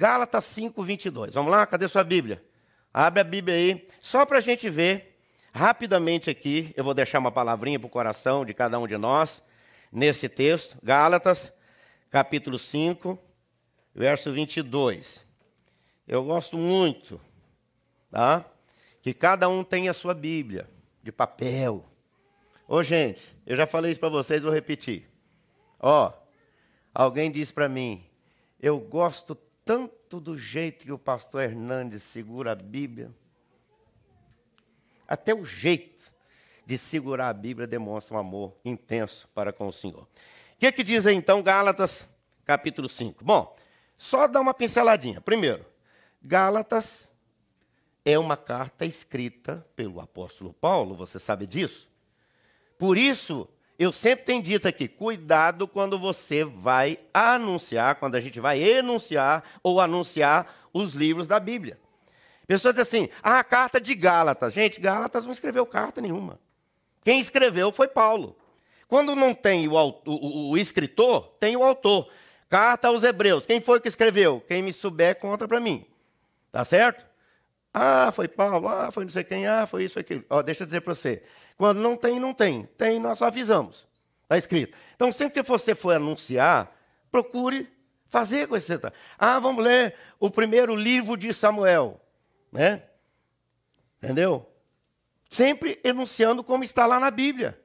Gálatas 0.00 0.46
5, 0.46 0.82
22. 0.82 1.34
Vamos 1.34 1.52
lá? 1.52 1.66
Cadê 1.66 1.86
sua 1.86 2.02
Bíblia? 2.02 2.42
Abre 2.90 3.20
a 3.20 3.24
Bíblia 3.24 3.54
aí, 3.54 3.86
só 4.00 4.24
para 4.24 4.38
a 4.38 4.40
gente 4.40 4.70
ver 4.70 5.20
rapidamente 5.52 6.30
aqui. 6.30 6.72
Eu 6.74 6.82
vou 6.82 6.94
deixar 6.94 7.18
uma 7.18 7.30
palavrinha 7.30 7.78
para 7.78 7.86
o 7.86 7.90
coração 7.90 8.42
de 8.42 8.54
cada 8.54 8.78
um 8.78 8.86
de 8.86 8.96
nós 8.96 9.42
nesse 9.92 10.26
texto. 10.26 10.78
Gálatas, 10.82 11.52
capítulo 12.08 12.58
5, 12.58 13.18
verso 13.94 14.32
22. 14.32 15.22
Eu 16.08 16.24
gosto 16.24 16.56
muito, 16.56 17.20
tá? 18.10 18.46
Que 19.02 19.12
cada 19.12 19.50
um 19.50 19.62
tenha 19.62 19.90
a 19.90 19.94
sua 19.94 20.14
Bíblia 20.14 20.66
de 21.02 21.12
papel. 21.12 21.84
Ô, 22.66 22.82
gente, 22.82 23.36
eu 23.44 23.54
já 23.54 23.66
falei 23.66 23.92
isso 23.92 24.00
para 24.00 24.08
vocês, 24.08 24.40
vou 24.40 24.50
repetir. 24.50 25.10
Ó, 25.78 26.10
alguém 26.94 27.30
disse 27.30 27.52
para 27.52 27.68
mim, 27.68 28.02
eu 28.58 28.80
gosto 28.80 29.36
tanto 29.70 30.18
do 30.18 30.36
jeito 30.36 30.84
que 30.84 30.90
o 30.90 30.98
pastor 30.98 31.44
Hernandes 31.44 32.02
segura 32.02 32.50
a 32.50 32.54
Bíblia. 32.56 33.14
Até 35.06 35.32
o 35.32 35.44
jeito 35.44 36.10
de 36.66 36.76
segurar 36.76 37.28
a 37.28 37.32
Bíblia 37.32 37.68
demonstra 37.68 38.16
um 38.16 38.18
amor 38.18 38.56
intenso 38.64 39.28
para 39.32 39.52
com 39.52 39.68
o 39.68 39.72
Senhor. 39.72 40.02
O 40.02 40.08
que, 40.58 40.72
que 40.72 40.82
diz 40.82 41.06
então 41.06 41.40
Gálatas, 41.40 42.08
capítulo 42.44 42.88
5? 42.88 43.24
Bom, 43.24 43.56
só 43.96 44.26
dar 44.26 44.40
uma 44.40 44.52
pinceladinha. 44.52 45.20
Primeiro, 45.20 45.64
Gálatas 46.20 47.08
é 48.04 48.18
uma 48.18 48.36
carta 48.36 48.84
escrita 48.84 49.64
pelo 49.76 50.00
apóstolo 50.00 50.52
Paulo, 50.52 50.96
você 50.96 51.20
sabe 51.20 51.46
disso? 51.46 51.88
Por 52.76 52.98
isso, 52.98 53.48
eu 53.80 53.94
sempre 53.94 54.26
tenho 54.26 54.42
dito 54.42 54.68
aqui: 54.68 54.86
cuidado 54.86 55.66
quando 55.66 55.98
você 55.98 56.44
vai 56.44 56.98
anunciar, 57.14 57.94
quando 57.94 58.14
a 58.14 58.20
gente 58.20 58.38
vai 58.38 58.62
enunciar 58.62 59.42
ou 59.62 59.80
anunciar 59.80 60.68
os 60.70 60.92
livros 60.92 61.26
da 61.26 61.40
Bíblia. 61.40 61.80
Pessoas 62.46 62.74
dizem 62.74 63.04
assim: 63.04 63.12
ah, 63.22 63.38
a 63.38 63.44
carta 63.44 63.80
de 63.80 63.94
Gálatas. 63.94 64.52
Gente, 64.52 64.78
Gálatas 64.78 65.24
não 65.24 65.32
escreveu 65.32 65.64
carta 65.64 66.02
nenhuma. 66.02 66.38
Quem 67.02 67.20
escreveu 67.20 67.72
foi 67.72 67.88
Paulo. 67.88 68.36
Quando 68.86 69.16
não 69.16 69.32
tem 69.32 69.66
o, 69.66 69.74
o, 69.74 70.50
o, 70.50 70.58
escritor, 70.58 71.34
tem 71.40 71.56
o 71.56 71.62
autor. 71.62 72.10
Carta 72.50 72.88
aos 72.88 73.02
Hebreus. 73.02 73.46
Quem 73.46 73.62
foi 73.62 73.80
que 73.80 73.88
escreveu? 73.88 74.44
Quem 74.46 74.60
me 74.62 74.74
souber, 74.74 75.14
conta 75.18 75.48
para 75.48 75.58
mim. 75.58 75.86
Tá 76.52 76.66
certo? 76.66 77.06
Ah, 77.72 78.12
foi 78.12 78.28
Paulo. 78.28 78.68
Ah, 78.68 78.90
foi 78.90 79.04
não 79.04 79.10
sei 79.10 79.24
quem. 79.24 79.46
Ah, 79.46 79.66
foi 79.66 79.84
isso, 79.84 79.98
aquilo. 79.98 80.22
Ó, 80.28 80.42
deixa 80.42 80.64
eu 80.64 80.66
dizer 80.66 80.82
para 80.82 80.94
você. 80.94 81.22
Quando 81.60 81.78
não 81.78 81.94
tem, 81.94 82.18
não 82.18 82.32
tem. 82.32 82.64
Tem, 82.78 82.98
nós 82.98 83.20
avisamos. 83.20 83.86
Está 84.22 84.38
escrito. 84.38 84.74
Então, 84.96 85.12
sempre 85.12 85.42
que 85.42 85.46
você 85.46 85.74
for 85.74 85.94
anunciar, 85.94 86.74
procure 87.12 87.70
fazer 88.08 88.48
com 88.48 88.56
esse. 88.56 88.80
Ah, 89.18 89.38
vamos 89.38 89.62
ler 89.62 89.94
o 90.18 90.30
primeiro 90.30 90.74
livro 90.74 91.18
de 91.18 91.34
Samuel. 91.34 92.00
Né? 92.50 92.82
Entendeu? 94.02 94.50
Sempre 95.28 95.78
enunciando 95.84 96.42
como 96.42 96.64
está 96.64 96.86
lá 96.86 96.98
na 96.98 97.10
Bíblia. 97.10 97.60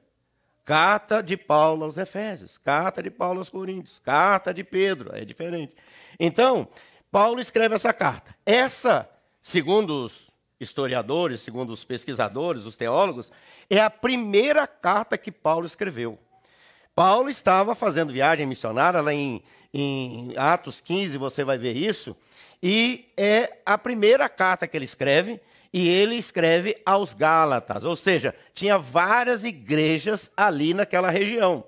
Carta 0.62 1.22
de 1.22 1.34
Paulo 1.34 1.86
aos 1.86 1.96
Efésios, 1.96 2.58
carta 2.58 3.02
de 3.02 3.10
Paulo 3.10 3.38
aos 3.38 3.48
Coríntios, 3.48 3.98
carta 4.00 4.52
de 4.52 4.62
Pedro, 4.62 5.16
é 5.16 5.24
diferente. 5.24 5.74
Então, 6.20 6.68
Paulo 7.10 7.40
escreve 7.40 7.76
essa 7.76 7.94
carta. 7.94 8.36
Essa, 8.44 9.08
segundo 9.40 10.04
os 10.04 10.25
historiadores, 10.60 11.40
segundo 11.40 11.72
os 11.72 11.84
pesquisadores, 11.84 12.64
os 12.64 12.76
teólogos, 12.76 13.30
é 13.68 13.80
a 13.80 13.90
primeira 13.90 14.66
carta 14.66 15.18
que 15.18 15.30
Paulo 15.30 15.66
escreveu. 15.66 16.18
Paulo 16.94 17.28
estava 17.28 17.74
fazendo 17.74 18.12
viagem 18.12 18.46
missionária 18.46 19.00
lá 19.00 19.12
em, 19.12 19.42
em 19.72 20.34
Atos 20.36 20.80
15, 20.80 21.18
você 21.18 21.44
vai 21.44 21.58
ver 21.58 21.76
isso, 21.76 22.16
e 22.62 23.12
é 23.16 23.58
a 23.66 23.76
primeira 23.76 24.28
carta 24.28 24.66
que 24.66 24.76
ele 24.76 24.86
escreve, 24.86 25.40
e 25.72 25.88
ele 25.88 26.14
escreve 26.14 26.80
aos 26.86 27.12
Gálatas, 27.12 27.84
ou 27.84 27.96
seja, 27.96 28.34
tinha 28.54 28.78
várias 28.78 29.44
igrejas 29.44 30.30
ali 30.34 30.72
naquela 30.72 31.10
região. 31.10 31.64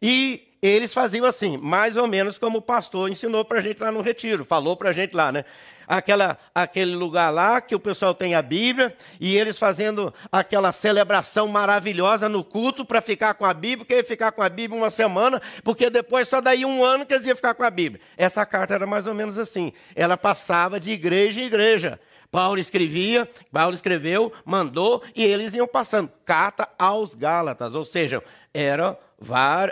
E 0.00 0.48
eles 0.62 0.94
faziam 0.94 1.26
assim, 1.26 1.58
mais 1.58 1.96
ou 1.96 2.06
menos 2.06 2.38
como 2.38 2.58
o 2.58 2.62
pastor 2.62 3.10
ensinou 3.10 3.44
para 3.44 3.58
a 3.58 3.62
gente 3.62 3.80
lá 3.82 3.90
no 3.90 4.00
retiro, 4.00 4.44
falou 4.44 4.76
para 4.76 4.90
a 4.90 4.92
gente 4.92 5.14
lá, 5.14 5.30
né? 5.30 5.44
Aquela, 5.90 6.38
aquele 6.54 6.94
lugar 6.94 7.30
lá 7.30 7.60
que 7.60 7.74
o 7.74 7.80
pessoal 7.80 8.14
tem 8.14 8.36
a 8.36 8.40
Bíblia 8.40 8.96
e 9.18 9.36
eles 9.36 9.58
fazendo 9.58 10.14
aquela 10.30 10.70
celebração 10.70 11.48
maravilhosa 11.48 12.28
no 12.28 12.44
culto 12.44 12.84
para 12.84 13.00
ficar 13.00 13.34
com 13.34 13.44
a 13.44 13.52
Bíblia, 13.52 13.84
que 13.84 13.94
ia 13.96 14.04
ficar 14.04 14.30
com 14.30 14.40
a 14.40 14.48
Bíblia 14.48 14.80
uma 14.80 14.88
semana, 14.88 15.42
porque 15.64 15.90
depois 15.90 16.28
só 16.28 16.40
daí 16.40 16.64
um 16.64 16.84
ano 16.84 17.04
que 17.04 17.12
eles 17.12 17.26
iam 17.26 17.34
ficar 17.34 17.54
com 17.54 17.64
a 17.64 17.70
Bíblia. 17.70 18.00
Essa 18.16 18.46
carta 18.46 18.72
era 18.72 18.86
mais 18.86 19.08
ou 19.08 19.14
menos 19.14 19.36
assim, 19.36 19.72
ela 19.96 20.16
passava 20.16 20.78
de 20.78 20.92
igreja 20.92 21.40
em 21.40 21.46
igreja. 21.46 21.98
Paulo 22.30 22.60
escrevia, 22.60 23.28
Paulo 23.50 23.74
escreveu, 23.74 24.32
mandou 24.44 25.02
e 25.16 25.24
eles 25.24 25.54
iam 25.54 25.66
passando. 25.66 26.08
Carta 26.24 26.68
aos 26.78 27.16
Gálatas, 27.16 27.74
ou 27.74 27.84
seja, 27.84 28.22
era, 28.54 28.96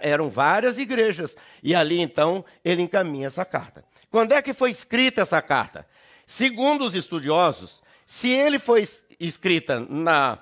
eram 0.02 0.28
várias 0.28 0.78
igrejas. 0.78 1.36
E 1.62 1.76
ali 1.76 2.00
então 2.00 2.44
ele 2.64 2.82
encaminha 2.82 3.28
essa 3.28 3.44
carta. 3.44 3.84
Quando 4.10 4.32
é 4.32 4.42
que 4.42 4.52
foi 4.52 4.70
escrita 4.70 5.22
essa 5.22 5.40
carta? 5.40 5.86
Segundo 6.28 6.84
os 6.84 6.94
estudiosos, 6.94 7.82
se 8.06 8.30
ele 8.30 8.60
foi 8.60 8.86
escrita 9.18 9.80
na, 9.80 10.38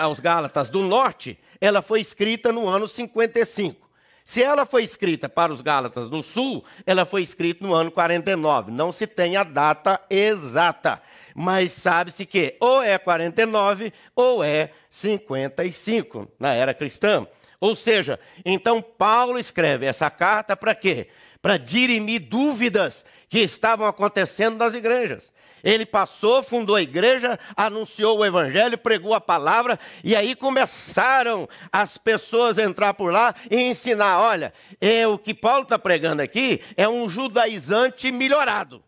aos 0.00 0.20
Gálatas 0.20 0.70
do 0.70 0.80
Norte, 0.80 1.38
ela 1.60 1.82
foi 1.82 2.00
escrita 2.00 2.50
no 2.50 2.68
ano 2.68 2.88
55. 2.88 3.84
Se 4.24 4.42
ela 4.42 4.64
foi 4.64 4.84
escrita 4.84 5.28
para 5.28 5.52
os 5.52 5.60
Gálatas 5.60 6.08
do 6.08 6.22
Sul, 6.22 6.64
ela 6.86 7.04
foi 7.04 7.22
escrita 7.22 7.66
no 7.66 7.74
ano 7.74 7.90
49. 7.90 8.70
Não 8.70 8.90
se 8.90 9.06
tem 9.06 9.36
a 9.36 9.44
data 9.44 10.00
exata 10.08 11.02
mas 11.34 11.72
sabe-se 11.72 12.24
que 12.24 12.56
ou 12.60 12.80
é 12.80 12.96
49 12.96 13.92
ou 14.14 14.44
é 14.44 14.70
55 14.88 16.28
na 16.38 16.54
era 16.54 16.72
cristã. 16.72 17.26
Ou 17.60 17.74
seja, 17.74 18.20
então 18.44 18.80
Paulo 18.80 19.38
escreve 19.38 19.84
essa 19.84 20.08
carta 20.08 20.56
para 20.56 20.74
quê? 20.74 21.08
Para 21.44 21.58
dirimir 21.58 22.22
dúvidas 22.22 23.04
que 23.28 23.40
estavam 23.40 23.86
acontecendo 23.86 24.56
nas 24.56 24.72
igrejas. 24.72 25.30
Ele 25.62 25.84
passou, 25.84 26.42
fundou 26.42 26.74
a 26.74 26.80
igreja, 26.80 27.38
anunciou 27.54 28.18
o 28.18 28.24
evangelho, 28.24 28.78
pregou 28.78 29.12
a 29.12 29.20
palavra, 29.20 29.78
e 30.02 30.16
aí 30.16 30.34
começaram 30.34 31.46
as 31.70 31.98
pessoas 31.98 32.58
a 32.58 32.62
entrar 32.62 32.94
por 32.94 33.12
lá 33.12 33.34
e 33.50 33.60
ensinar: 33.60 34.20
olha, 34.20 34.54
é, 34.80 35.06
o 35.06 35.18
que 35.18 35.34
Paulo 35.34 35.64
está 35.64 35.78
pregando 35.78 36.22
aqui 36.22 36.62
é 36.78 36.88
um 36.88 37.10
judaizante 37.10 38.10
melhorado. 38.10 38.82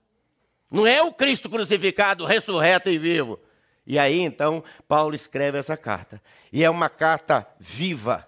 Não 0.71 0.87
é 0.87 1.03
o 1.03 1.13
Cristo 1.13 1.51
crucificado, 1.51 2.25
ressurreto 2.25 2.89
e 2.89 2.97
vivo. 2.97 3.39
E 3.87 3.99
aí 3.99 4.23
então 4.23 4.65
Paulo 4.89 5.15
escreve 5.15 5.59
essa 5.59 5.77
carta. 5.77 6.23
E 6.51 6.65
é 6.65 6.71
uma 6.71 6.89
carta 6.89 7.47
viva, 7.61 8.27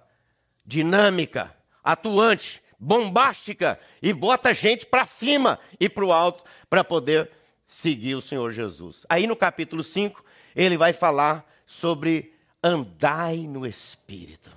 dinâmica, 0.66 1.50
atuante, 1.82 2.62
bombástica 2.78 3.78
e 4.00 4.12
bota 4.12 4.54
gente 4.54 4.86
para 4.86 5.04
cima 5.04 5.58
e 5.80 5.88
para 5.88 6.04
o 6.04 6.12
alto 6.12 6.44
para 6.70 6.84
poder 6.84 7.30
seguir 7.66 8.14
o 8.14 8.22
Senhor 8.22 8.52
Jesus. 8.52 9.04
Aí 9.08 9.26
no 9.26 9.34
capítulo 9.34 9.82
5, 9.82 10.24
ele 10.54 10.76
vai 10.76 10.92
falar 10.92 11.44
sobre 11.66 12.32
andai 12.62 13.38
no 13.38 13.66
espírito. 13.66 14.50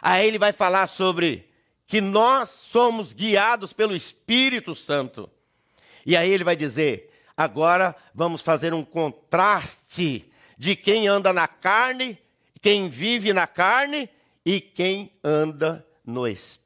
Aí 0.00 0.26
ele 0.26 0.38
vai 0.38 0.52
falar 0.52 0.86
sobre 0.86 1.50
que 1.86 2.00
nós 2.00 2.50
somos 2.50 3.12
guiados 3.12 3.72
pelo 3.72 3.94
Espírito 3.94 4.74
Santo. 4.74 5.30
E 6.04 6.16
aí 6.16 6.30
ele 6.30 6.44
vai 6.44 6.56
dizer: 6.56 7.12
agora 7.36 7.94
vamos 8.14 8.42
fazer 8.42 8.74
um 8.74 8.84
contraste 8.84 10.30
de 10.58 10.76
quem 10.76 11.06
anda 11.06 11.32
na 11.32 11.48
carne, 11.48 12.18
quem 12.60 12.88
vive 12.88 13.32
na 13.32 13.46
carne 13.46 14.08
e 14.44 14.60
quem 14.60 15.12
anda 15.22 15.86
no 16.04 16.26
Espírito 16.26 16.65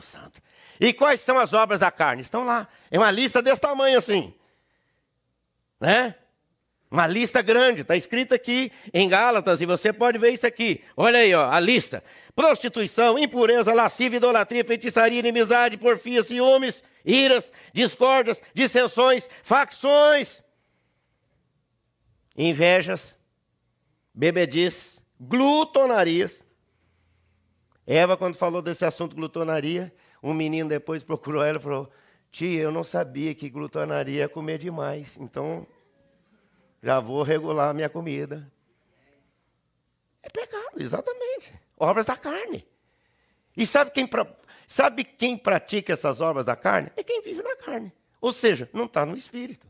Santo. 0.00 0.40
E 0.78 0.92
quais 0.92 1.20
são 1.20 1.36
as 1.36 1.52
obras 1.52 1.80
da 1.80 1.90
carne? 1.90 2.22
Estão 2.22 2.44
lá. 2.44 2.68
É 2.90 2.96
uma 2.98 3.10
lista 3.10 3.42
desse 3.42 3.60
tamanho 3.60 3.98
assim. 3.98 4.32
Né? 5.80 6.14
Uma 6.90 7.06
lista 7.06 7.42
grande, 7.42 7.82
está 7.82 7.96
escrito 7.96 8.34
aqui 8.34 8.72
em 8.92 9.08
Gálatas, 9.08 9.60
e 9.60 9.66
você 9.66 9.92
pode 9.92 10.18
ver 10.18 10.32
isso 10.32 10.46
aqui. 10.46 10.84
Olha 10.96 11.20
aí, 11.20 11.32
ó, 11.34 11.50
a 11.50 11.58
lista: 11.60 12.02
prostituição, 12.34 13.18
impureza, 13.18 13.72
lascívia, 13.72 14.16
idolatria, 14.18 14.64
feitiçaria, 14.64 15.18
inimizade, 15.18 15.76
porfia, 15.76 16.22
ciúmes, 16.22 16.82
iras, 17.04 17.52
discórdias, 17.72 18.42
dissensões, 18.54 19.28
facções, 19.42 20.42
invejas, 22.36 23.16
bebediz, 24.14 25.00
glutonarias. 25.20 26.42
Eva, 27.92 28.16
quando 28.16 28.36
falou 28.36 28.62
desse 28.62 28.84
assunto 28.84 29.16
glutonaria, 29.16 29.92
um 30.22 30.32
menino 30.32 30.68
depois 30.68 31.02
procurou 31.02 31.42
ela 31.42 31.58
e 31.58 31.60
falou: 31.60 31.90
Tia, 32.30 32.62
eu 32.62 32.70
não 32.70 32.84
sabia 32.84 33.34
que 33.34 33.50
glutonaria 33.50 34.22
é 34.22 34.28
comer 34.28 34.58
demais, 34.58 35.18
então 35.18 35.66
já 36.80 37.00
vou 37.00 37.24
regular 37.24 37.68
a 37.70 37.74
minha 37.74 37.88
comida. 37.88 38.48
É 40.22 40.28
pecado, 40.28 40.80
exatamente. 40.80 41.52
Obras 41.76 42.06
da 42.06 42.16
carne. 42.16 42.64
E 43.56 43.66
sabe 43.66 43.90
quem, 43.90 44.08
sabe 44.68 45.02
quem 45.02 45.36
pratica 45.36 45.92
essas 45.92 46.20
obras 46.20 46.44
da 46.44 46.54
carne? 46.54 46.92
É 46.96 47.02
quem 47.02 47.20
vive 47.20 47.42
na 47.42 47.56
carne. 47.56 47.92
Ou 48.20 48.32
seja, 48.32 48.70
não 48.72 48.84
está 48.84 49.04
no 49.04 49.16
espírito. 49.16 49.66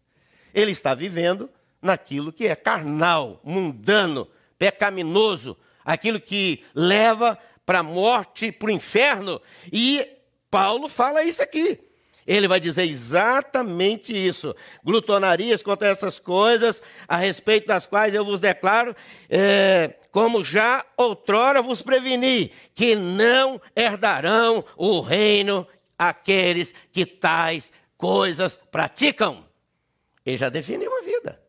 Ele 0.53 0.73
está 0.73 0.95
vivendo 0.95 1.49
naquilo 1.81 2.35
que 2.35 2.47
é 2.47 2.55
carnal, 2.55 3.41
mundano, 3.43 4.29
pecaminoso, 4.59 5.57
aquilo 5.83 6.21
que 6.21 6.63
leva 6.75 7.39
para 7.71 7.79
a 7.79 7.85
morte, 7.85 8.51
para 8.51 8.67
o 8.67 8.73
inferno. 8.73 9.41
E 9.73 10.05
Paulo 10.51 10.89
fala 10.89 11.23
isso 11.23 11.41
aqui. 11.41 11.79
Ele 12.27 12.49
vai 12.49 12.59
dizer 12.59 12.83
exatamente 12.83 14.13
isso. 14.13 14.57
Glutonarias 14.83 15.63
contra 15.63 15.87
essas 15.87 16.19
coisas, 16.19 16.83
a 17.07 17.17
respeito 17.17 17.69
das 17.69 17.87
quais 17.87 18.13
eu 18.13 18.25
vos 18.25 18.41
declaro, 18.41 18.93
é, 19.29 19.95
como 20.11 20.43
já 20.43 20.85
outrora 20.97 21.63
vos 21.63 21.81
preveni, 21.81 22.51
que 22.75 22.97
não 22.97 23.63
herdarão 23.77 24.65
o 24.77 25.01
reino 25.01 25.65
aqueles 25.97 26.75
que 26.91 27.07
tais 27.07 27.73
coisas 27.97 28.59
praticam. 28.73 29.47
Ele 30.27 30.37
já 30.37 30.49
definiu 30.49 30.93
a 30.99 31.03
vida. 31.03 31.41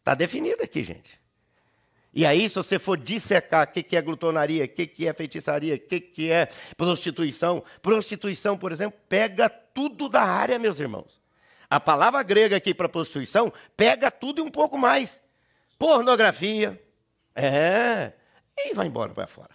Está 0.00 0.16
definida 0.16 0.64
aqui, 0.64 0.82
gente. 0.82 1.21
E 2.14 2.26
aí, 2.26 2.48
se 2.48 2.56
você 2.56 2.78
for 2.78 2.98
dissecar 2.98 3.66
o 3.66 3.72
que 3.72 3.96
é 3.96 4.02
glutonaria, 4.02 4.64
o 4.64 4.68
que 4.68 5.06
é 5.06 5.12
feitiçaria, 5.14 5.76
o 5.76 5.78
que 5.78 6.30
é 6.30 6.46
prostituição, 6.76 7.64
prostituição, 7.80 8.58
por 8.58 8.70
exemplo, 8.70 8.98
pega 9.08 9.48
tudo 9.48 10.08
da 10.08 10.22
área, 10.22 10.58
meus 10.58 10.78
irmãos. 10.78 11.22
A 11.70 11.80
palavra 11.80 12.22
grega 12.22 12.56
aqui 12.56 12.74
para 12.74 12.86
prostituição 12.86 13.50
pega 13.74 14.10
tudo 14.10 14.40
e 14.40 14.42
um 14.42 14.50
pouco 14.50 14.76
mais. 14.76 15.22
Pornografia, 15.78 16.78
é, 17.34 18.12
e 18.58 18.74
vai 18.74 18.88
embora 18.88 19.14
para 19.14 19.26
fora. 19.26 19.50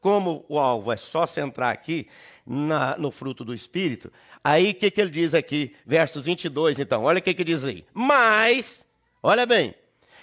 Como 0.00 0.44
o 0.48 0.58
alvo 0.58 0.90
é 0.90 0.96
só 0.96 1.28
centrar 1.28 1.72
aqui 1.72 2.08
na, 2.44 2.96
no 2.98 3.12
fruto 3.12 3.44
do 3.44 3.54
Espírito, 3.54 4.12
aí 4.42 4.70
o 4.70 4.74
que, 4.74 4.90
que 4.90 5.00
ele 5.00 5.10
diz 5.10 5.32
aqui, 5.32 5.76
versos 5.86 6.24
22, 6.24 6.80
então, 6.80 7.04
olha 7.04 7.20
o 7.20 7.22
que, 7.22 7.34
que 7.34 7.44
diz 7.44 7.62
aí. 7.62 7.84
Mas, 7.94 8.84
olha 9.22 9.46
bem, 9.46 9.72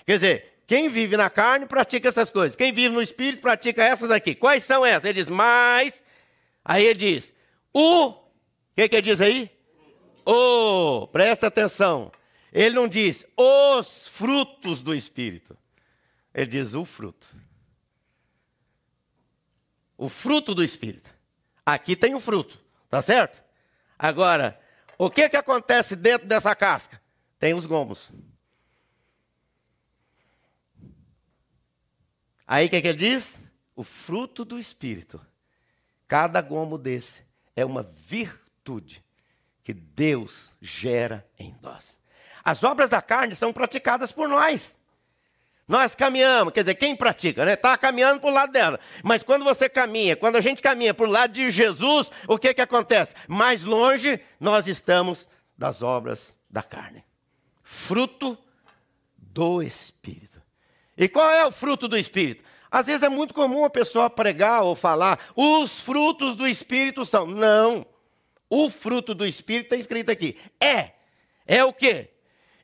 quer 0.06 0.16
dizer, 0.16 0.57
quem 0.68 0.90
vive 0.90 1.16
na 1.16 1.30
carne 1.30 1.66
pratica 1.66 2.10
essas 2.10 2.30
coisas. 2.30 2.58
Quem 2.58 2.74
vive 2.74 2.94
no 2.94 3.02
espírito 3.02 3.42
pratica 3.42 3.82
essas 3.82 4.12
aqui. 4.12 4.36
Quais 4.36 4.66
são 4.66 4.86
essas? 4.86 5.06
Ele 5.06 5.24
diz, 5.24 5.30
mas. 5.30 6.04
Aí 6.64 6.86
ele 6.86 7.00
diz, 7.00 7.34
o. 7.74 8.10
O 8.10 8.16
que, 8.76 8.90
que 8.90 8.96
ele 8.98 9.02
diz 9.02 9.22
aí? 9.22 9.50
O. 10.26 11.08
Presta 11.08 11.48
atenção. 11.48 12.12
Ele 12.52 12.76
não 12.76 12.86
diz 12.86 13.26
os 13.38 14.10
frutos 14.10 14.82
do 14.82 14.94
espírito. 14.94 15.58
Ele 16.34 16.48
diz 16.48 16.74
o 16.74 16.84
fruto. 16.84 17.26
O 19.98 20.10
fruto 20.10 20.54
do 20.54 20.64
espírito. 20.64 21.10
Aqui 21.66 21.96
tem 21.96 22.14
o 22.14 22.20
fruto, 22.20 22.60
tá 22.90 23.02
certo? 23.02 23.42
Agora, 23.98 24.60
o 24.98 25.10
que 25.10 25.30
que 25.30 25.38
acontece 25.38 25.96
dentro 25.96 26.28
dessa 26.28 26.54
casca? 26.54 27.02
Tem 27.40 27.54
os 27.54 27.66
gomos. 27.66 28.12
Aí 32.48 32.68
o 32.68 32.70
que, 32.70 32.82
que 32.82 32.88
ele 32.88 32.98
diz? 32.98 33.42
O 33.76 33.84
fruto 33.84 34.46
do 34.46 34.58
Espírito. 34.58 35.20
Cada 36.08 36.42
gomo 36.42 36.78
desse 36.78 37.22
é 37.56 37.66
uma 37.66 37.84
virtude 37.84 39.04
que 39.64 39.74
Deus 39.74 40.54
gera 40.62 41.28
em 41.38 41.54
nós. 41.62 42.00
As 42.44 42.64
obras 42.64 42.90
da 42.90 43.02
carne 43.02 43.36
são 43.36 43.52
praticadas 43.52 44.14
por 44.14 44.30
nós. 44.30 44.74
Nós 45.68 45.94
caminhamos, 45.94 46.54
quer 46.54 46.62
dizer, 46.62 46.76
quem 46.76 46.96
pratica, 46.96 47.44
né? 47.44 47.54
Está 47.54 47.78
caminhando 47.78 48.22
para 48.22 48.30
o 48.30 48.34
lado 48.34 48.54
dela. 48.54 48.80
Mas 49.04 49.22
quando 49.22 49.44
você 49.44 49.68
caminha, 49.68 50.16
quando 50.16 50.38
a 50.38 50.42
gente 50.42 50.62
caminha 50.62 50.94
para 50.94 51.06
o 51.06 51.12
lado 51.12 51.34
de 51.34 51.52
Jesus, 51.52 52.10
o 52.26 52.40
que, 52.40 52.54
que 52.54 52.62
acontece? 52.62 53.14
Mais 53.28 53.64
longe 53.64 54.22
nós 54.40 54.66
estamos 54.66 55.28
das 55.58 55.82
obras 55.82 56.34
da 56.50 56.64
carne. 56.64 57.04
Fruto 57.62 58.38
do 59.18 59.62
Espírito. 59.62 60.37
E 60.98 61.08
qual 61.08 61.30
é 61.30 61.46
o 61.46 61.52
fruto 61.52 61.88
do 61.88 61.98
Espírito? 61.98 62.44
Às 62.70 62.86
vezes 62.88 63.04
é 63.04 63.10
muito 63.10 63.34
comum 63.34 63.64
a 63.64 63.70
pessoa 63.70 64.10
pregar 64.10 64.64
ou 64.64 64.76
falar, 64.76 65.20
os 65.36 65.80
frutos 65.80 66.36
do 66.36 66.48
Espírito 66.48 67.06
são. 67.06 67.26
Não. 67.26 67.86
O 68.50 68.70
fruto 68.70 69.14
do 69.14 69.26
Espírito 69.26 69.66
está 69.66 69.76
escrito 69.76 70.10
aqui. 70.10 70.38
É. 70.60 70.92
É 71.46 71.64
o 71.64 71.72
quê? 71.72 72.10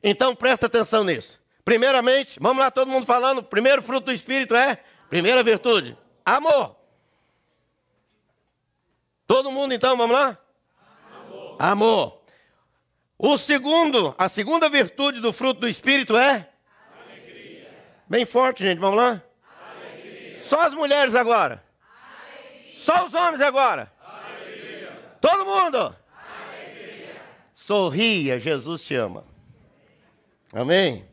Então 0.02 0.34
presta 0.34 0.66
atenção 0.66 1.04
nisso. 1.04 1.40
Primeiramente, 1.64 2.38
vamos 2.38 2.58
lá, 2.62 2.70
todo 2.70 2.90
mundo 2.90 3.06
falando, 3.06 3.42
primeiro 3.42 3.82
fruto 3.82 4.06
do 4.06 4.12
Espírito 4.12 4.54
é, 4.54 4.78
primeira 5.08 5.42
virtude, 5.42 5.96
amor. 6.22 6.76
Todo 9.26 9.50
mundo 9.50 9.72
então, 9.72 9.96
vamos 9.96 10.14
lá? 10.14 10.38
Amor. 11.10 11.56
amor. 11.58 12.22
O 13.18 13.38
segundo, 13.38 14.14
a 14.18 14.28
segunda 14.28 14.68
virtude 14.68 15.20
do 15.20 15.32
fruto 15.32 15.60
do 15.60 15.68
Espírito 15.68 16.14
é 16.18 16.50
Bem 18.08 18.26
forte, 18.26 18.62
gente, 18.62 18.78
vamos 18.78 18.98
lá? 18.98 19.22
Só 20.42 20.60
as 20.60 20.74
mulheres 20.74 21.14
agora. 21.14 21.64
Só 22.78 23.06
os 23.06 23.14
homens 23.14 23.40
agora. 23.40 23.90
Todo 25.20 25.46
mundo. 25.46 25.96
Sorria, 27.54 28.38
Jesus 28.38 28.84
te 28.84 28.94
ama. 28.94 29.24
Amém? 30.52 31.08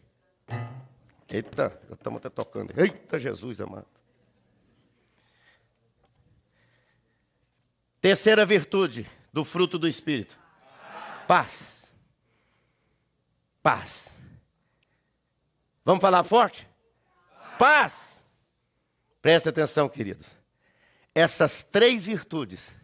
Eita, 1.30 1.80
estamos 1.90 2.18
até 2.18 2.30
tocando. 2.30 2.74
Eita, 2.78 3.18
Jesus 3.18 3.62
amado. 3.62 3.88
Terceira 8.02 8.46
virtude 8.46 9.10
do 9.32 9.46
fruto 9.46 9.80
do 9.80 9.88
Espírito: 9.88 10.38
paz. 11.28 11.90
Paz. 13.64 14.10
Vamos 15.86 16.02
falar 16.02 16.24
forte? 16.24 16.71
Paz. 17.62 18.26
Presta 19.22 19.52
atenção, 19.52 19.88
queridos. 19.88 20.26
Essas 21.14 21.62
três 21.62 22.08
virtudes 22.08 22.76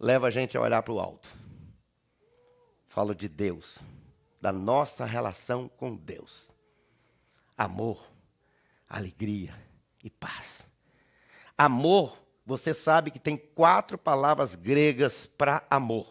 levam 0.00 0.26
a 0.26 0.30
gente 0.30 0.56
a 0.56 0.60
olhar 0.62 0.82
para 0.82 0.94
o 0.94 0.98
alto. 0.98 1.28
Falo 2.88 3.14
de 3.14 3.28
Deus, 3.28 3.78
da 4.40 4.50
nossa 4.50 5.04
relação 5.04 5.68
com 5.68 5.94
Deus. 5.94 6.48
Amor, 7.58 8.10
alegria 8.88 9.54
e 10.02 10.08
paz. 10.08 10.66
Amor, 11.58 12.18
você 12.46 12.72
sabe 12.72 13.10
que 13.10 13.18
tem 13.18 13.36
quatro 13.36 13.98
palavras 13.98 14.54
gregas 14.54 15.26
para 15.26 15.62
amor. 15.68 16.10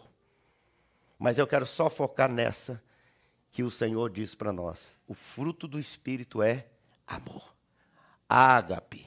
Mas 1.18 1.40
eu 1.40 1.46
quero 1.46 1.66
só 1.66 1.90
focar 1.90 2.30
nessa 2.30 2.80
que 3.52 3.62
o 3.62 3.70
Senhor 3.70 4.10
diz 4.10 4.34
para 4.34 4.52
nós: 4.52 4.92
o 5.06 5.14
fruto 5.14 5.68
do 5.68 5.78
Espírito 5.78 6.42
é 6.42 6.66
amor. 7.06 7.54
Ágape 8.28 9.06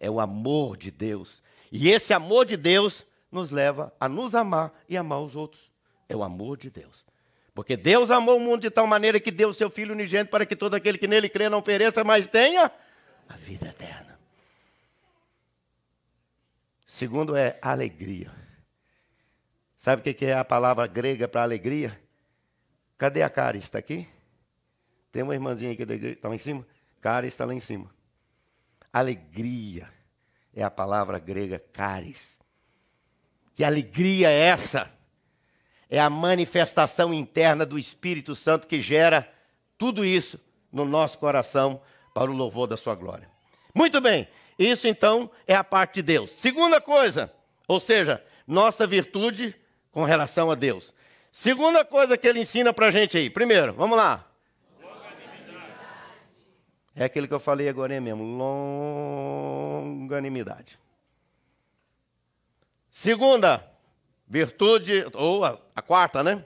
é 0.00 0.10
o 0.10 0.18
amor 0.18 0.76
de 0.76 0.90
Deus. 0.90 1.42
E 1.70 1.90
esse 1.90 2.14
amor 2.14 2.46
de 2.46 2.56
Deus 2.56 3.06
nos 3.30 3.50
leva 3.50 3.92
a 4.00 4.08
nos 4.08 4.34
amar 4.34 4.72
e 4.88 4.96
amar 4.96 5.20
os 5.20 5.36
outros. 5.36 5.70
É 6.08 6.16
o 6.16 6.22
amor 6.22 6.56
de 6.56 6.70
Deus. 6.70 7.04
Porque 7.54 7.76
Deus 7.76 8.10
amou 8.10 8.38
o 8.38 8.40
mundo 8.40 8.62
de 8.62 8.70
tal 8.70 8.86
maneira 8.86 9.20
que 9.20 9.30
deu 9.30 9.50
o 9.50 9.54
seu 9.54 9.68
Filho 9.68 9.92
unigênito 9.92 10.30
para 10.30 10.46
que 10.46 10.56
todo 10.56 10.74
aquele 10.74 10.96
que 10.96 11.06
nele 11.06 11.28
crê 11.28 11.50
não 11.50 11.60
pereça, 11.60 12.02
mas 12.02 12.26
tenha 12.26 12.72
a 13.28 13.36
vida 13.36 13.68
eterna. 13.68 14.18
Segundo 16.86 17.36
é 17.36 17.58
alegria. 17.60 18.32
Sabe 19.76 20.00
o 20.00 20.14
que 20.14 20.24
é 20.24 20.38
a 20.38 20.44
palavra 20.44 20.86
grega 20.86 21.28
para 21.28 21.42
alegria? 21.42 22.00
Cadê 22.98 23.22
a 23.22 23.30
Caris? 23.30 23.64
Está 23.64 23.78
aqui? 23.78 24.08
Tem 25.12 25.22
uma 25.22 25.32
irmãzinha 25.32 25.72
aqui 25.72 25.84
da 25.84 25.94
igreja, 25.94 26.16
está 26.16 26.28
lá 26.28 26.34
em 26.34 26.38
cima? 26.38 26.66
Caris 27.00 27.32
está 27.32 27.44
lá 27.44 27.54
em 27.54 27.60
cima. 27.60 27.88
Alegria 28.92 29.88
é 30.52 30.62
a 30.62 30.70
palavra 30.70 31.18
grega 31.18 31.58
caris. 31.72 32.38
Que 33.54 33.62
alegria 33.62 34.30
é 34.30 34.38
essa? 34.38 34.90
É 35.88 36.00
a 36.00 36.10
manifestação 36.10 37.14
interna 37.14 37.64
do 37.64 37.78
Espírito 37.78 38.34
Santo 38.34 38.66
que 38.66 38.80
gera 38.80 39.32
tudo 39.78 40.04
isso 40.04 40.38
no 40.72 40.84
nosso 40.84 41.18
coração 41.18 41.80
para 42.12 42.30
o 42.30 42.34
louvor 42.34 42.66
da 42.66 42.76
sua 42.76 42.94
glória. 42.94 43.30
Muito 43.72 44.00
bem, 44.00 44.28
isso 44.58 44.88
então 44.88 45.30
é 45.46 45.54
a 45.54 45.62
parte 45.62 45.94
de 45.94 46.02
Deus. 46.02 46.30
Segunda 46.32 46.80
coisa, 46.80 47.32
ou 47.66 47.78
seja, 47.78 48.22
nossa 48.46 48.86
virtude 48.86 49.54
com 49.92 50.04
relação 50.04 50.50
a 50.50 50.54
Deus. 50.54 50.92
Segunda 51.30 51.84
coisa 51.84 52.16
que 52.16 52.26
ele 52.26 52.40
ensina 52.40 52.72
para 52.72 52.86
a 52.86 52.90
gente 52.90 53.16
aí. 53.16 53.30
Primeiro, 53.30 53.72
vamos 53.72 53.96
lá. 53.96 54.24
É 56.94 57.04
aquilo 57.04 57.28
que 57.28 57.34
eu 57.34 57.38
falei 57.38 57.68
agora 57.68 58.00
mesmo. 58.00 58.24
Longanimidade. 59.84 60.78
Segunda 62.90 63.64
virtude, 64.26 65.06
ou 65.14 65.44
a, 65.44 65.60
a 65.76 65.82
quarta, 65.82 66.24
né? 66.24 66.44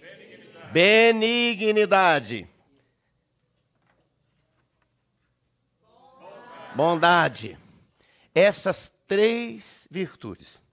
Benignidade. 0.00 0.72
Benignidade. 0.72 2.48
Bondade. 6.74 6.74
Bondade. 6.74 7.58
Essas 8.34 8.90
três 9.06 9.86
virtudes 9.90 10.63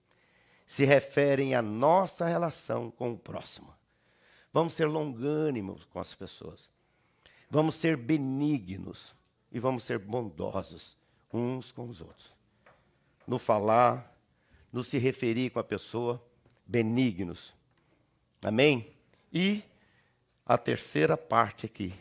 se 0.72 0.86
referem 0.86 1.54
à 1.54 1.60
nossa 1.60 2.24
relação 2.24 2.90
com 2.90 3.12
o 3.12 3.18
próximo. 3.18 3.74
Vamos 4.50 4.72
ser 4.72 4.86
longânimos 4.86 5.84
com 5.84 6.00
as 6.00 6.14
pessoas. 6.14 6.70
Vamos 7.50 7.74
ser 7.74 7.94
benignos 7.94 9.14
e 9.52 9.60
vamos 9.60 9.82
ser 9.82 9.98
bondosos 9.98 10.96
uns 11.30 11.72
com 11.72 11.90
os 11.90 12.00
outros. 12.00 12.32
No 13.26 13.38
falar, 13.38 14.16
no 14.72 14.82
se 14.82 14.96
referir 14.96 15.50
com 15.50 15.58
a 15.58 15.64
pessoa, 15.64 16.24
benignos. 16.66 17.54
Amém? 18.42 18.96
E 19.30 19.62
a 20.46 20.56
terceira 20.56 21.18
parte 21.18 21.66
aqui. 21.66 21.92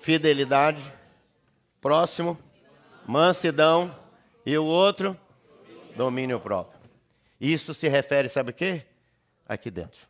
Fidelidade. 0.00 0.80
Próximo. 1.78 2.38
Mansidão. 3.06 3.94
E 4.46 4.56
o 4.56 4.64
outro? 4.64 5.14
Domínio 5.96 6.40
próprio. 6.40 6.80
Isso 7.40 7.72
se 7.72 7.88
refere, 7.88 8.28
sabe 8.28 8.50
o 8.50 8.54
quê? 8.54 8.84
Aqui 9.46 9.70
dentro. 9.70 10.06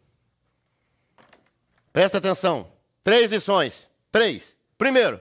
Presta 1.93 2.19
atenção. 2.19 2.71
Três 3.03 3.31
lições. 3.31 3.89
Três. 4.11 4.55
Primeiro, 4.77 5.21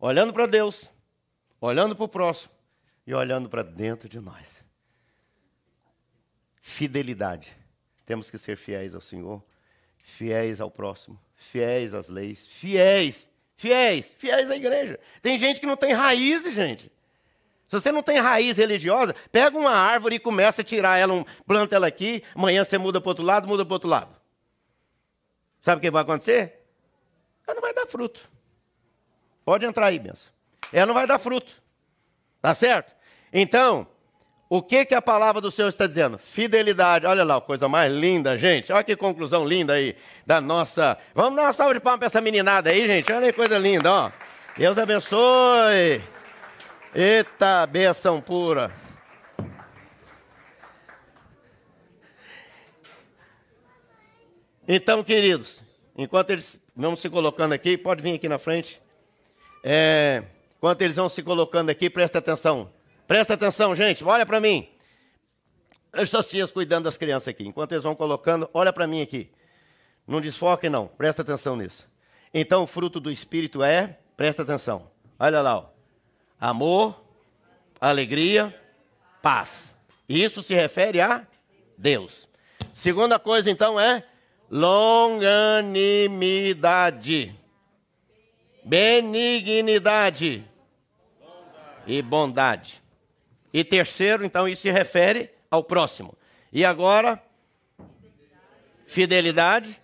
olhando 0.00 0.32
para 0.32 0.46
Deus, 0.46 0.90
olhando 1.60 1.94
para 1.94 2.04
o 2.04 2.08
próximo 2.08 2.52
e 3.06 3.14
olhando 3.14 3.48
para 3.48 3.62
dentro 3.62 4.08
de 4.08 4.18
nós. 4.20 4.64
Fidelidade. 6.60 7.56
Temos 8.04 8.30
que 8.30 8.38
ser 8.38 8.56
fiéis 8.56 8.94
ao 8.94 9.00
Senhor, 9.00 9.42
fiéis 9.98 10.60
ao 10.60 10.70
próximo, 10.70 11.20
fiéis 11.36 11.92
às 11.94 12.08
leis, 12.08 12.46
fiéis, 12.46 13.28
fiéis, 13.56 14.14
fiéis 14.18 14.50
à 14.50 14.56
igreja. 14.56 14.98
Tem 15.22 15.36
gente 15.38 15.60
que 15.60 15.66
não 15.66 15.76
tem 15.76 15.92
raízes, 15.92 16.54
gente. 16.54 16.90
Se 17.68 17.80
você 17.80 17.90
não 17.90 18.02
tem 18.02 18.18
raiz 18.18 18.56
religiosa, 18.56 19.14
pega 19.32 19.58
uma 19.58 19.72
árvore 19.72 20.16
e 20.16 20.20
começa 20.20 20.62
a 20.62 20.64
tirar 20.64 20.98
ela, 20.98 21.12
um, 21.12 21.24
planta 21.46 21.74
ela 21.74 21.86
aqui, 21.86 22.22
amanhã 22.34 22.62
você 22.62 22.78
muda 22.78 23.00
para 23.00 23.10
outro 23.10 23.24
lado, 23.24 23.48
muda 23.48 23.64
para 23.64 23.74
outro 23.74 23.88
lado. 23.88 24.14
Sabe 25.60 25.78
o 25.78 25.80
que 25.80 25.90
vai 25.90 26.02
acontecer? 26.02 26.60
Ela 27.46 27.56
não 27.56 27.62
vai 27.62 27.74
dar 27.74 27.86
fruto. 27.86 28.20
Pode 29.44 29.66
entrar 29.66 29.86
aí, 29.86 29.98
benção. 29.98 30.28
Ela 30.72 30.86
não 30.86 30.94
vai 30.94 31.06
dar 31.06 31.18
fruto. 31.18 31.50
Tá 32.40 32.54
certo? 32.54 32.92
Então, 33.32 33.86
o 34.48 34.62
que, 34.62 34.84
que 34.84 34.94
a 34.94 35.02
palavra 35.02 35.40
do 35.40 35.50
Senhor 35.50 35.68
está 35.68 35.88
dizendo? 35.88 36.18
Fidelidade. 36.18 37.06
Olha 37.06 37.24
lá, 37.24 37.40
coisa 37.40 37.68
mais 37.68 37.92
linda, 37.92 38.38
gente. 38.38 38.72
Olha 38.72 38.84
que 38.84 38.94
conclusão 38.94 39.44
linda 39.44 39.72
aí 39.72 39.96
da 40.24 40.40
nossa. 40.40 40.96
Vamos 41.12 41.34
dar 41.34 41.42
uma 41.42 41.52
salva 41.52 41.74
de 41.74 41.80
palmas 41.80 41.98
para 41.98 42.06
essa 42.06 42.20
meninada 42.20 42.70
aí, 42.70 42.86
gente. 42.86 43.12
Olha 43.12 43.26
que 43.26 43.32
coisa 43.32 43.58
linda, 43.58 43.92
ó. 43.92 44.12
Deus 44.56 44.78
abençoe. 44.78 46.15
Eita, 46.98 47.66
benção 47.66 48.22
pura. 48.22 48.74
Então, 54.66 55.04
queridos, 55.04 55.62
enquanto 55.94 56.30
eles 56.30 56.58
vão 56.74 56.96
se 56.96 57.10
colocando 57.10 57.52
aqui, 57.52 57.76
pode 57.76 58.00
vir 58.00 58.14
aqui 58.14 58.30
na 58.30 58.38
frente. 58.38 58.80
É, 59.62 60.22
enquanto 60.56 60.80
eles 60.80 60.96
vão 60.96 61.06
se 61.10 61.22
colocando 61.22 61.68
aqui, 61.68 61.90
presta 61.90 62.16
atenção. 62.16 62.72
Presta 63.06 63.34
atenção, 63.34 63.76
gente, 63.76 64.02
olha 64.02 64.24
para 64.24 64.40
mim. 64.40 64.66
As 65.92 66.26
tias 66.26 66.50
cuidando 66.50 66.84
das 66.84 66.96
crianças 66.96 67.28
aqui. 67.28 67.46
Enquanto 67.46 67.72
eles 67.72 67.84
vão 67.84 67.94
colocando, 67.94 68.48
olha 68.54 68.72
para 68.72 68.86
mim 68.86 69.02
aqui. 69.02 69.30
Não 70.06 70.18
desfoque, 70.18 70.70
não. 70.70 70.86
Presta 70.86 71.20
atenção 71.20 71.56
nisso. 71.56 71.86
Então, 72.32 72.62
o 72.62 72.66
fruto 72.66 72.98
do 72.98 73.10
Espírito 73.10 73.62
é, 73.62 73.98
presta 74.16 74.40
atenção. 74.40 74.90
Olha 75.18 75.42
lá, 75.42 75.58
ó 75.58 75.75
amor, 76.40 77.04
alegria, 77.80 78.54
paz. 79.22 79.76
Isso 80.08 80.42
se 80.42 80.54
refere 80.54 81.00
a 81.00 81.26
Deus. 81.76 82.28
Segunda 82.72 83.18
coisa, 83.18 83.50
então, 83.50 83.80
é 83.80 84.04
longanimidade, 84.50 87.34
benignidade 88.64 90.44
e 91.86 92.00
bondade. 92.02 92.82
E 93.52 93.62
terceiro, 93.64 94.24
então, 94.24 94.48
isso 94.48 94.62
se 94.62 94.70
refere 94.70 95.30
ao 95.50 95.64
próximo. 95.64 96.14
E 96.52 96.64
agora, 96.64 97.20
fidelidade, 98.86 99.82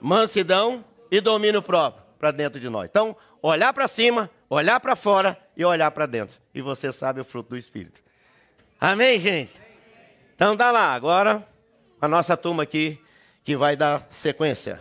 mansidão 0.00 0.84
e 1.10 1.20
domínio 1.20 1.62
próprio 1.62 2.04
para 2.18 2.30
dentro 2.30 2.60
de 2.60 2.68
nós. 2.68 2.86
Então, 2.90 3.16
olhar 3.40 3.72
para 3.72 3.88
cima, 3.88 4.30
olhar 4.48 4.80
para 4.80 4.96
fora 4.96 5.38
e 5.56 5.64
olhar 5.64 5.90
para 5.90 6.06
dentro. 6.06 6.38
E 6.54 6.60
você 6.60 6.92
sabe 6.92 7.20
o 7.20 7.24
fruto 7.24 7.50
do 7.50 7.56
Espírito. 7.56 8.00
Amém, 8.80 9.18
gente? 9.18 9.60
Então 10.34 10.54
dá 10.54 10.70
lá, 10.70 10.94
agora 10.94 11.46
a 12.00 12.06
nossa 12.06 12.36
turma 12.36 12.62
aqui 12.62 13.00
que 13.42 13.56
vai 13.56 13.76
dar 13.76 14.06
sequência. 14.10 14.80